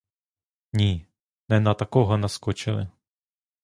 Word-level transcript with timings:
Ні, 0.73 1.05
не 1.49 1.59
на 1.59 1.73
такого 1.73 2.17
наскочили. 2.17 2.87